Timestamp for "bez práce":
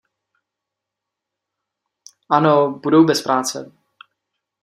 3.05-3.57